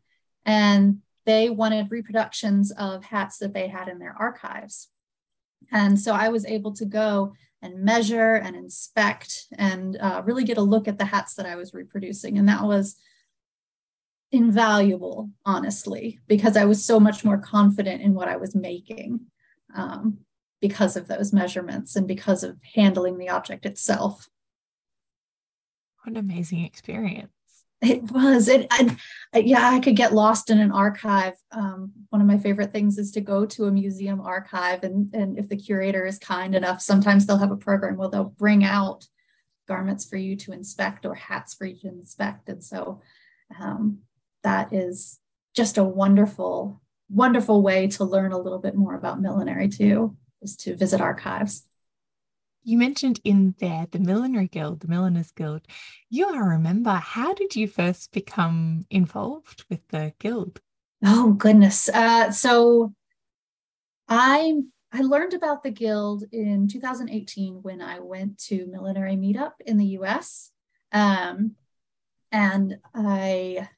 [0.45, 4.89] And they wanted reproductions of hats that they had in their archives.
[5.71, 10.57] And so I was able to go and measure and inspect and uh, really get
[10.59, 12.37] a look at the hats that I was reproducing.
[12.37, 12.95] And that was
[14.31, 19.21] invaluable, honestly, because I was so much more confident in what I was making
[19.75, 20.19] um,
[20.61, 24.27] because of those measurements and because of handling the object itself.
[26.03, 27.29] What an amazing experience.
[27.81, 28.47] It was.
[28.47, 28.97] It, I,
[29.35, 31.33] yeah, I could get lost in an archive.
[31.51, 35.38] Um, one of my favorite things is to go to a museum archive, and, and
[35.38, 39.07] if the curator is kind enough, sometimes they'll have a program where they'll bring out
[39.67, 42.49] garments for you to inspect or hats for you to inspect.
[42.49, 43.01] And so
[43.59, 43.99] um,
[44.45, 45.19] that is
[45.55, 50.55] just a wonderful, wonderful way to learn a little bit more about millinery too, is
[50.58, 51.67] to visit archives.
[52.63, 55.62] You mentioned in there the Millinery Guild, the Milliners Guild.
[56.10, 56.93] You are a member.
[56.93, 60.62] How did you first become involved with the guild?
[61.03, 61.89] Oh goodness.
[61.89, 62.93] Uh, so
[64.08, 69.77] I I learned about the guild in 2018 when I went to Millinery Meetup in
[69.77, 70.51] the US.
[70.91, 71.55] Um,
[72.31, 73.69] and I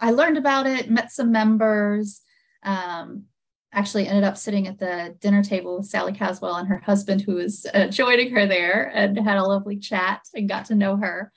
[0.00, 2.20] I learned about it, met some members,
[2.62, 3.24] um,
[3.72, 7.34] actually ended up sitting at the dinner table with Sally Caswell and her husband, who
[7.36, 11.32] was uh, joining her there, and had a lovely chat and got to know her.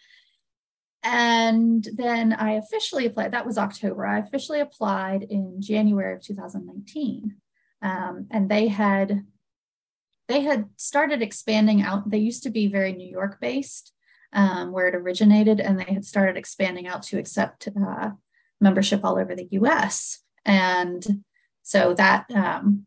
[1.04, 3.32] and then I officially applied.
[3.32, 4.06] That was October.
[4.06, 7.36] I officially applied in January of 2019,
[7.82, 9.26] um, and they had
[10.28, 12.10] they had started expanding out.
[12.10, 13.94] They used to be very New York based,
[14.34, 18.12] um, where it originated, and they had started expanding out to accept uh,
[18.60, 20.20] membership all over the U.S.
[20.46, 21.24] And
[21.64, 22.86] so that um,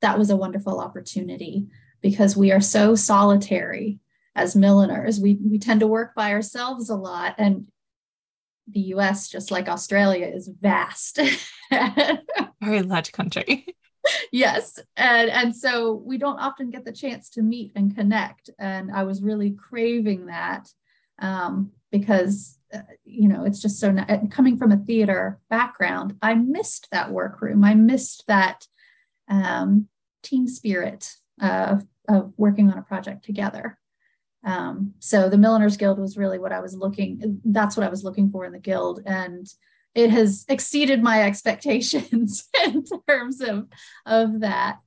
[0.00, 1.66] that was a wonderful opportunity
[2.00, 3.98] because we are so solitary
[4.34, 5.20] as milliners.
[5.20, 7.66] We we tend to work by ourselves a lot, and
[8.68, 11.18] the U.S., just like Australia, is vast.
[12.62, 13.66] Very large country.
[14.32, 18.50] yes, and and so we don't often get the chance to meet and connect.
[18.58, 20.68] And I was really craving that
[21.18, 22.58] um, because
[23.04, 23.94] you know it's just so
[24.30, 26.16] coming from a theater background.
[26.22, 27.64] I missed that workroom.
[27.64, 28.66] I missed that
[29.28, 29.88] um,
[30.22, 33.78] team spirit of, of working on a project together.
[34.44, 38.04] Um, so the Milliners Guild was really what I was looking, that's what I was
[38.04, 39.02] looking for in the guild.
[39.04, 39.46] And
[39.94, 43.68] it has exceeded my expectations in terms of,
[44.06, 44.78] of that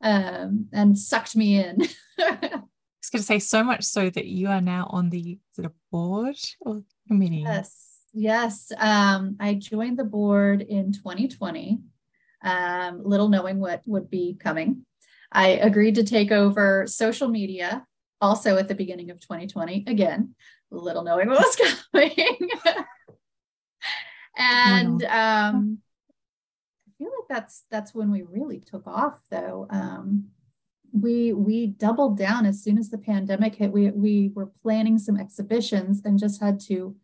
[0.00, 1.86] um, and sucked me in.
[3.08, 5.72] Was going to say so much so that you are now on the sort of
[5.90, 7.42] board or committee.
[7.46, 7.88] Yes.
[8.12, 8.70] Yes.
[8.76, 11.80] Um, I joined the board in 2020,
[12.42, 14.84] um, little knowing what would be coming.
[15.32, 17.86] I agreed to take over social media
[18.20, 19.84] also at the beginning of 2020.
[19.86, 20.34] Again,
[20.70, 21.56] little knowing what was
[21.92, 22.50] coming.
[24.36, 25.78] and um,
[26.86, 29.66] I feel like that's that's when we really took off, though.
[29.70, 30.28] Um,
[30.92, 33.72] we we doubled down as soon as the pandemic hit.
[33.72, 36.96] We we were planning some exhibitions and just had to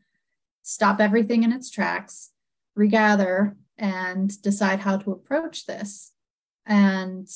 [0.62, 2.30] stop everything in its tracks,
[2.74, 6.12] regather, and decide how to approach this.
[6.66, 7.28] And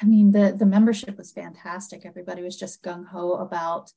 [0.00, 2.04] I mean, the the membership was fantastic.
[2.04, 3.92] Everybody was just gung ho about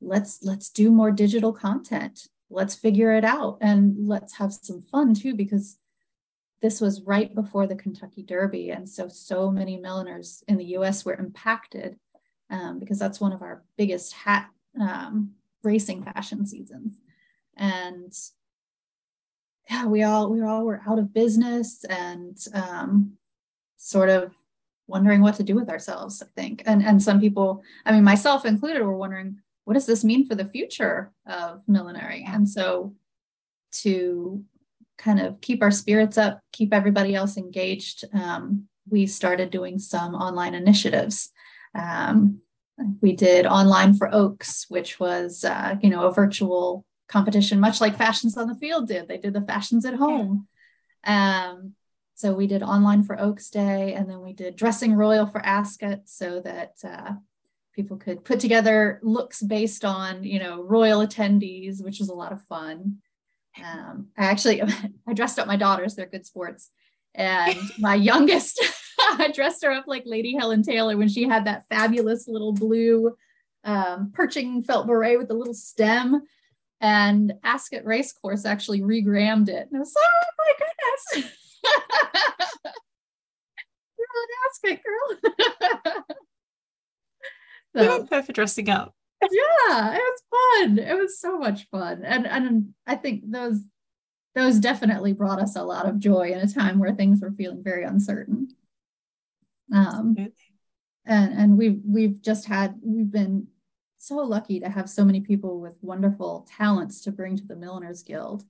[0.00, 2.28] let's let's do more digital content.
[2.50, 5.78] Let's figure it out and let's have some fun too because
[6.62, 11.04] this was right before the Kentucky Derby, and so so many milliners in the U.S.
[11.04, 11.98] were impacted
[12.50, 14.48] um, because that's one of our biggest hat
[14.80, 17.00] um, racing fashion seasons,
[17.56, 18.12] and
[19.70, 23.16] yeah, we all we all were out of business and um,
[23.76, 24.34] sort of
[24.86, 28.44] wondering what to do with ourselves i think and and some people i mean myself
[28.44, 32.94] included were wondering what does this mean for the future of millinery and so
[33.72, 34.44] to
[34.98, 38.04] kind of keep our spirits up keep everybody else engaged.
[38.12, 41.30] Um, we started doing some online initiatives.
[41.74, 42.40] Um,
[43.00, 47.96] we did online for oaks which was uh, you know a virtual competition much like
[47.96, 49.08] fashions on the field did.
[49.08, 50.48] They did the fashions at home.
[51.04, 51.74] Um,
[52.14, 56.02] so we did online for Oaks Day, and then we did dressing royal for Ascot,
[56.04, 57.12] so that uh,
[57.74, 62.32] people could put together looks based on you know royal attendees, which was a lot
[62.32, 62.98] of fun.
[63.62, 64.62] Um, I actually
[65.06, 66.70] I dressed up my daughters; they're good sports,
[67.14, 68.60] and my youngest
[68.98, 73.16] I dressed her up like Lady Helen Taylor when she had that fabulous little blue
[73.64, 76.22] um, perching felt beret with the little stem.
[76.80, 79.68] And Ascot Racecourse actually regrammed it.
[79.68, 80.52] And I was like, oh my
[81.14, 81.32] goodness.
[83.96, 85.34] Girl, that's girl.
[87.74, 88.94] so, you were perfect dressing up.
[89.30, 90.78] Yeah, it was fun.
[90.78, 92.02] It was so much fun.
[92.04, 93.60] And and I think those
[94.34, 97.62] those definitely brought us a lot of joy in a time where things were feeling
[97.62, 98.48] very uncertain.
[99.72, 100.16] Um,
[101.06, 103.48] and and we've we've just had we've been
[103.98, 108.02] so lucky to have so many people with wonderful talents to bring to the Milliners
[108.02, 108.44] Guild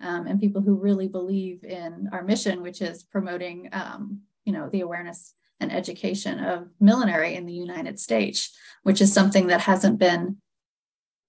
[0.00, 4.68] um, and people who really believe in our mission, which is promoting, um, you know,
[4.70, 9.98] the awareness and education of millinery in the United States, which is something that hasn't
[9.98, 10.38] been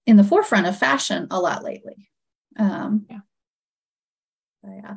[0.06, 2.08] in the forefront of fashion a lot lately.
[2.58, 3.18] Um, yeah.
[4.64, 4.94] yeah.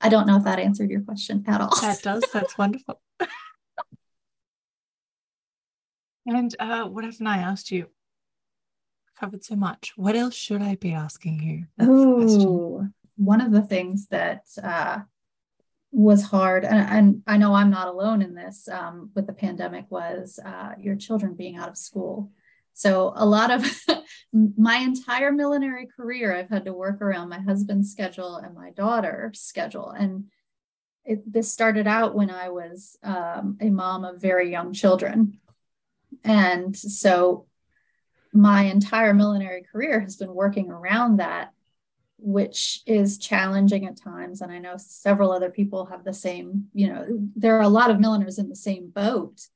[0.00, 1.80] I don't know if that answered your question at all.
[1.80, 2.24] That does.
[2.32, 3.00] That's wonderful.
[6.26, 7.88] and uh, what haven't I asked you?
[9.16, 9.92] covered so much.
[9.96, 11.66] What else should I be asking you?
[11.80, 12.86] Oh,
[13.16, 15.00] one of the things that uh,
[15.96, 19.86] was hard, and, and, I know I'm not alone in this um, with the pandemic,
[19.88, 22.30] was uh, your children being out of school.
[22.74, 23.64] So a lot of
[24.32, 29.40] my entire millinery career, I've had to work around my husband's schedule and my daughter's
[29.40, 29.88] schedule.
[29.88, 30.26] And
[31.06, 35.38] it, this started out when I was um, a mom of very young children.
[36.24, 37.46] And so
[38.34, 41.52] my entire millinery career has been working around that,
[42.18, 44.40] which is challenging at times.
[44.40, 47.90] And I know several other people have the same, you know, there are a lot
[47.90, 49.46] of milliners in the same boat.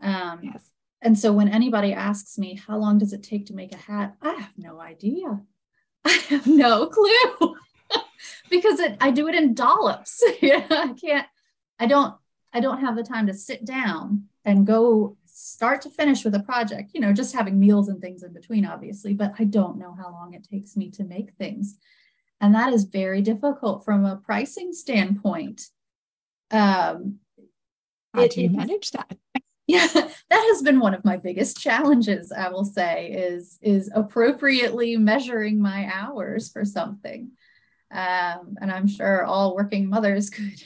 [0.00, 0.70] Um, yes.
[1.02, 4.16] And so when anybody asks me, how long does it take to make a hat?
[4.20, 5.40] I have no idea.
[6.04, 7.56] I have no clue
[8.50, 10.22] because it, I do it in dollops.
[10.42, 11.26] yeah, I can't,
[11.78, 12.14] I don't,
[12.52, 16.40] I don't have the time to sit down and go start to finish with a
[16.40, 19.94] project, you know, just having meals and things in between, obviously, but I don't know
[19.94, 21.78] how long it takes me to make things.
[22.40, 25.62] And that is very difficult from a pricing standpoint.
[26.50, 27.18] Um,
[28.14, 29.16] how it, do you it, manage that?
[29.66, 34.96] Yeah, that has been one of my biggest challenges, I will say, is, is appropriately
[34.96, 37.30] measuring my hours for something.
[37.92, 40.60] Um, and I'm sure all working mothers could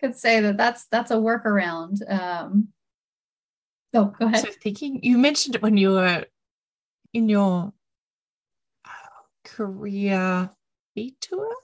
[0.00, 1.98] could say that that's that's a workaround.
[2.10, 2.68] Um,
[3.94, 4.44] oh, go ahead.
[4.44, 6.24] So thinking, you mentioned it when you were
[7.12, 7.72] in your
[9.46, 10.50] career
[11.20, 11.54] tour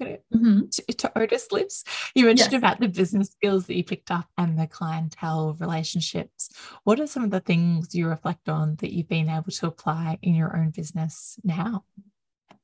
[0.00, 0.60] mm-hmm.
[0.70, 1.84] to, to, Otis Lives.
[2.14, 2.58] You mentioned yes.
[2.58, 6.50] about the business skills that you picked up and the clientele relationships.
[6.84, 10.18] What are some of the things you reflect on that you've been able to apply
[10.22, 11.84] in your own business now?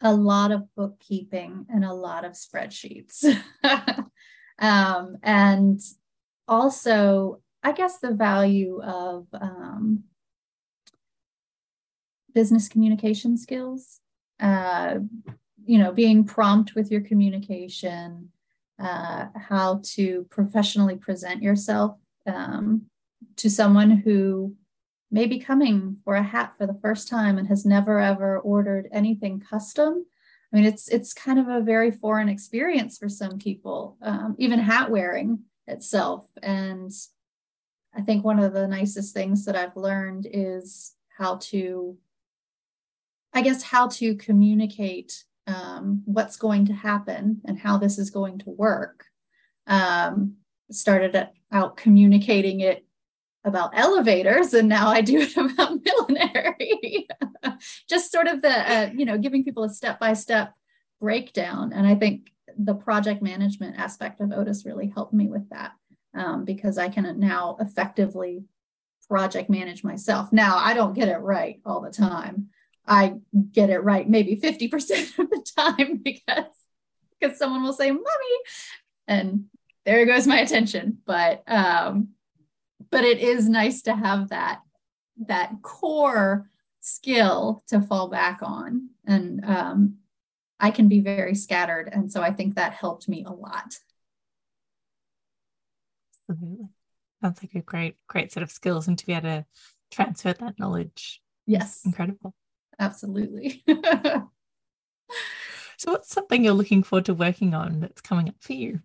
[0.01, 3.25] A lot of bookkeeping and a lot of spreadsheets.
[4.59, 5.81] um, and
[6.47, 10.05] also, I guess the value of um,
[12.35, 14.01] business communication skills.
[14.41, 14.99] Uh,
[15.65, 18.31] you know, being prompt with your communication,
[18.79, 22.83] uh, how to professionally present yourself um,
[23.37, 24.55] to someone who
[25.11, 28.89] may be coming for a hat for the first time and has never ever ordered
[28.93, 30.05] anything custom.
[30.53, 34.59] I mean, it's it's kind of a very foreign experience for some people, um, even
[34.59, 36.27] hat wearing itself.
[36.43, 36.91] And
[37.97, 41.97] I think one of the nicest things that I've learned is how to,
[43.35, 48.39] I guess, how to communicate um, what's going to happen and how this is going
[48.39, 49.07] to work.
[49.67, 50.37] Um,
[50.71, 52.85] started out communicating it
[53.45, 57.09] about elevators, and now I do it about millinery.
[57.89, 60.55] Just sort of the, uh, you know, giving people a step by step
[61.01, 61.73] breakdown.
[61.73, 65.73] And I think the project management aspect of Otis really helped me with that
[66.15, 68.45] um, because I can now effectively
[69.09, 70.33] project manage myself.
[70.33, 72.49] Now, I don't get it right all the time.
[72.87, 73.15] I
[73.53, 76.45] get it right maybe 50% of the time because
[77.19, 78.05] because someone will say mommy
[79.07, 79.45] and
[79.85, 82.09] there goes my attention but um
[82.91, 84.61] but it is nice to have that
[85.27, 89.97] that core skill to fall back on and um
[90.61, 93.77] I can be very scattered and so I think that helped me a lot
[96.29, 96.69] Absolutely.
[97.23, 99.47] Sounds like a great, great set of skills and to be able to
[99.91, 101.21] transfer that knowledge.
[101.47, 101.83] Yes.
[101.85, 102.35] Incredible
[102.79, 103.63] absolutely.
[103.69, 108.81] so, what's something you're looking forward to working on that's coming up for you?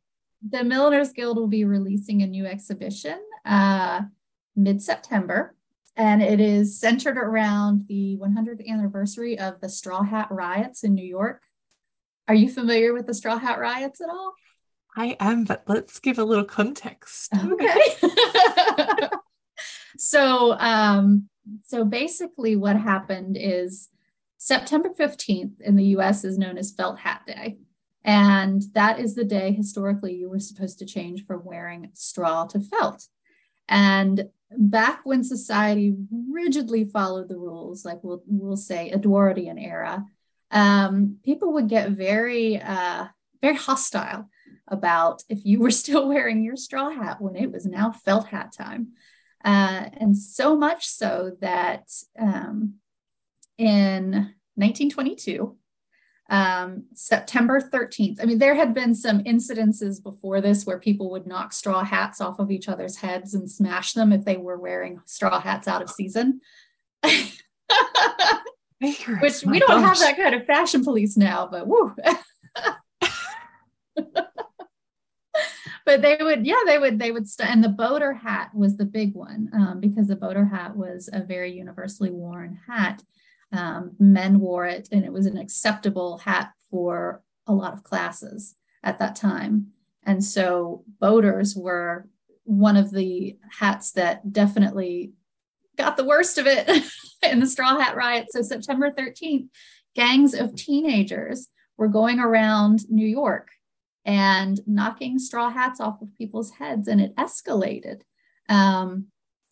[0.47, 4.01] The Milliners Guild will be releasing a new exhibition uh,
[4.55, 5.55] mid September,
[5.95, 11.05] and it is centered around the 100th anniversary of the Straw Hat Riots in New
[11.05, 11.43] York.
[12.27, 14.33] Are you familiar with the Straw Hat Riots at all?
[14.95, 17.33] I am, but let's give a little context.
[17.33, 17.79] Okay.
[19.97, 21.28] so, um,
[21.65, 23.89] so basically, what happened is
[24.37, 27.57] September 15th in the US is known as Felt Hat Day.
[28.03, 32.59] And that is the day historically you were supposed to change from wearing straw to
[32.59, 33.07] felt.
[33.67, 35.95] And back when society
[36.31, 40.05] rigidly followed the rules, like we'll, we'll say Edwardian era,
[40.51, 43.05] um, people would get very, uh,
[43.41, 44.29] very hostile
[44.67, 48.53] about if you were still wearing your straw hat when it was now felt hat
[48.57, 48.93] time.
[49.43, 52.75] Uh, and so much so that um,
[53.57, 54.11] in
[54.55, 55.55] 1922,
[56.29, 61.25] um, September 13th, I mean, there had been some incidences before this where people would
[61.25, 65.01] knock straw hats off of each other's heads and smash them if they were wearing
[65.05, 66.41] straw hats out of season.
[68.81, 71.95] Which we don't have that kind of fashion police now, but woo.
[75.89, 78.85] but they would yeah they would they would st- and the boater hat was the
[78.85, 83.01] big one um, because the boater hat was a very universally worn hat.
[83.51, 88.53] Um, men wore it and it was an acceptable hat for a lot of classes
[88.83, 89.69] at that time.
[90.03, 92.07] And so boaters were
[92.43, 95.13] one of the hats that definitely
[95.75, 96.69] got the worst of it
[97.23, 98.27] in the straw hat riot.
[98.29, 99.47] So september 13th
[99.95, 103.49] gangs of teenagers were going around new york
[104.05, 108.01] and knocking straw hats off of people's heads, and it escalated.
[108.47, 109.07] Um,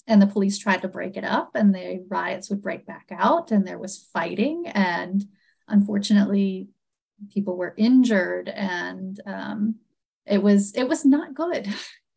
[0.08, 3.52] and the police tried to break it up, and the riots would break back out,
[3.52, 4.68] and there was fighting.
[4.68, 5.26] And
[5.68, 6.70] unfortunately,
[7.34, 9.76] people were injured, and um,
[10.26, 11.68] it was it was not good.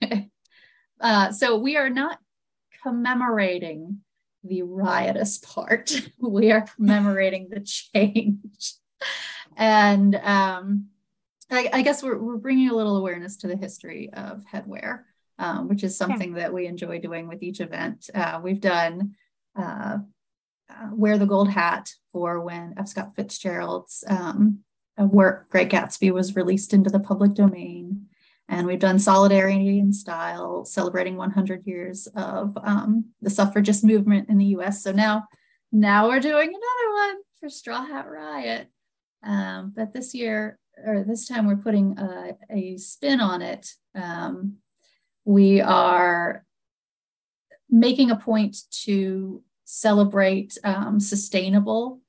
[1.00, 2.18] uh, so we are not
[2.82, 3.98] commemorating
[4.44, 5.92] the riotous part.
[6.18, 8.74] we are commemorating the change.
[9.56, 10.86] and um,
[11.50, 15.00] I, I, guess we're, we're bringing a little awareness to the history of headwear,
[15.38, 16.42] um, which is something yeah.
[16.42, 18.08] that we enjoy doing with each event.
[18.14, 19.14] Uh, we've done
[19.56, 19.98] uh,
[20.70, 22.88] uh, Wear the Gold Hat for when F.
[22.88, 24.60] Scott Fitzgerald's um,
[24.96, 28.06] work, Great Gatsby, was released into the public domain.
[28.48, 34.38] And we've done Solidarity in Style, celebrating 100 years of um, the suffragist movement in
[34.38, 34.82] the US.
[34.82, 35.24] So now,
[35.72, 38.68] now we're doing another one for Straw Hat Riot.
[39.22, 43.74] Um, but this year, or this time, we're putting a, a spin on it.
[43.94, 44.56] Um,
[45.24, 46.44] we are
[47.68, 52.00] making a point to celebrate um, sustainable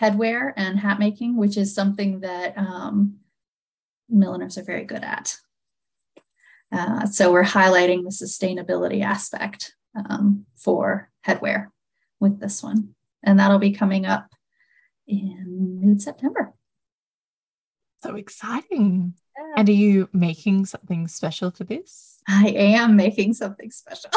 [0.00, 3.18] headwear and hat making, which is something that um,
[4.08, 5.36] milliners are very good at.
[6.72, 11.68] Uh, so we're highlighting the sustainability aspect um, for headwear
[12.18, 12.94] with this one.
[13.22, 14.32] And that'll be coming up
[15.06, 16.54] in mid September.
[18.02, 19.14] So exciting.
[19.38, 19.54] Yeah.
[19.58, 22.20] And are you making something special for this?
[22.28, 24.10] I am making something special.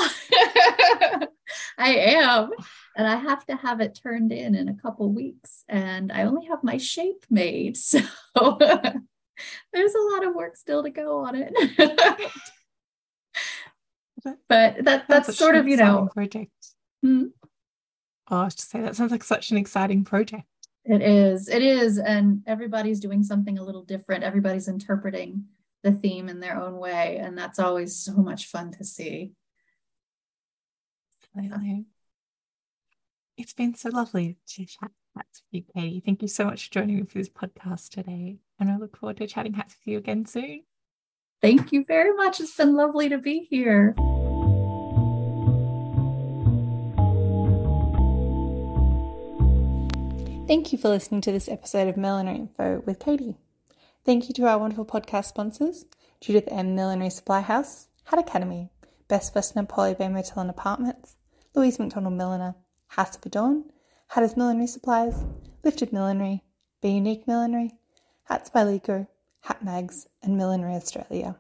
[1.78, 2.50] I am.
[2.98, 5.64] And I have to have it turned in in a couple weeks.
[5.70, 7.78] And I only have my shape made.
[8.38, 8.58] So
[9.74, 11.54] there's a lot of work still to go on it.
[14.50, 16.52] but that that's sort of, you know, project.
[17.04, 17.26] Hmm?
[18.30, 20.48] Oh, I was to say that sounds like such an exciting project.
[20.86, 21.50] It is.
[21.50, 21.98] It is.
[21.98, 24.24] And everybody's doing something a little different.
[24.24, 25.46] Everybody's interpreting
[25.84, 27.18] the theme in their own way.
[27.18, 29.34] And that's always so much fun to see.
[31.36, 31.86] Absolutely.
[33.38, 36.02] It's been so lovely to chat hats with you, Katie.
[36.06, 38.38] Thank you so much for joining me for this podcast today.
[38.60, 40.64] And I look forward to chatting hats with you again soon.
[41.42, 42.40] Thank you very much.
[42.40, 43.96] It's been lovely to be here.
[50.48, 53.36] Thank you for listening to this episode of Millinery Info with Katie.
[54.06, 55.86] Thank you to our wonderful podcast sponsors,
[56.22, 56.76] Judith M.
[56.76, 58.70] Millinery Supply House, Hat Academy,
[59.08, 61.16] Best Western Polly Bay Motel and Apartments,
[61.56, 62.54] Louise McDonald Milliner,
[62.90, 63.64] House of Adorn,
[64.10, 65.26] Hatters Millinery Supplies,
[65.64, 66.44] Lifted Millinery,
[66.80, 67.72] Be Unique Millinery,
[68.26, 69.08] Hats by Leko,
[69.42, 71.38] Hat Mags, and Millinery Australia.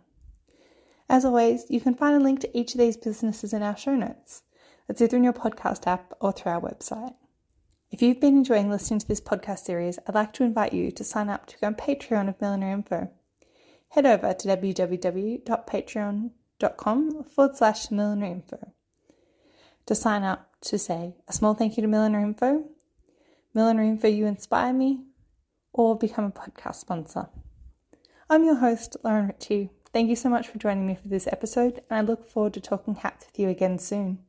[1.07, 3.93] As always, you can find a link to each of these businesses in our show
[3.93, 4.41] notes.
[4.87, 7.13] That's either in your podcast app or through our website.
[7.95, 11.01] If you've been enjoying listening to this podcast series, I'd like to invite you to
[11.01, 13.09] sign up to on Patreon of Millinery Info.
[13.87, 18.73] Head over to www.patreon.com forward slash info
[19.85, 22.65] to sign up to say a small thank you to Millinery Info,
[23.53, 25.05] Millinery Info, you inspire me,
[25.71, 27.29] or become a podcast sponsor.
[28.29, 29.69] I'm your host, Lauren Ritchie.
[29.93, 32.59] Thank you so much for joining me for this episode, and I look forward to
[32.59, 34.24] talking hats with you again soon.